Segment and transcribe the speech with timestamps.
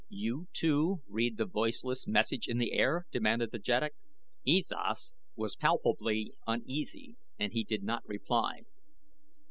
[0.09, 3.93] "You, too, read the voiceless message in the air?" demanded the jeddak.
[4.43, 8.63] E Thas was palpably uneasy and he did not reply.